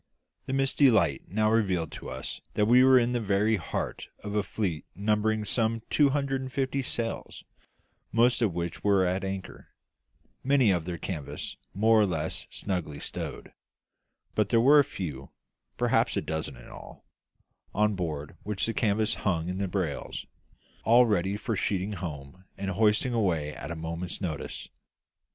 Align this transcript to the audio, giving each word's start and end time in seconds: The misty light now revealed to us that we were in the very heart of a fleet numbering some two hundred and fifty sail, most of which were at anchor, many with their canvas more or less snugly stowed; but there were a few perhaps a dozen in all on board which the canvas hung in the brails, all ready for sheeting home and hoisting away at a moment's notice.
The 0.47 0.53
misty 0.53 0.89
light 0.89 1.27
now 1.29 1.51
revealed 1.51 1.91
to 1.91 2.09
us 2.09 2.41
that 2.55 2.65
we 2.65 2.83
were 2.83 2.97
in 2.97 3.11
the 3.11 3.19
very 3.19 3.57
heart 3.57 4.07
of 4.23 4.33
a 4.33 4.41
fleet 4.41 4.83
numbering 4.95 5.45
some 5.45 5.83
two 5.91 6.09
hundred 6.09 6.41
and 6.41 6.51
fifty 6.51 6.81
sail, 6.81 7.29
most 8.11 8.41
of 8.41 8.51
which 8.55 8.83
were 8.83 9.05
at 9.05 9.23
anchor, 9.23 9.67
many 10.43 10.73
with 10.73 10.85
their 10.85 10.97
canvas 10.97 11.55
more 11.75 11.99
or 12.01 12.07
less 12.07 12.47
snugly 12.49 12.99
stowed; 12.99 13.53
but 14.33 14.49
there 14.49 14.59
were 14.59 14.79
a 14.79 14.83
few 14.83 15.29
perhaps 15.77 16.17
a 16.17 16.21
dozen 16.23 16.57
in 16.57 16.67
all 16.67 17.05
on 17.71 17.93
board 17.93 18.35
which 18.41 18.65
the 18.65 18.73
canvas 18.73 19.13
hung 19.21 19.49
in 19.49 19.59
the 19.59 19.67
brails, 19.67 20.25
all 20.83 21.05
ready 21.05 21.37
for 21.37 21.55
sheeting 21.55 21.91
home 21.93 22.45
and 22.57 22.71
hoisting 22.71 23.13
away 23.13 23.53
at 23.53 23.69
a 23.69 23.75
moment's 23.75 24.19
notice. 24.19 24.67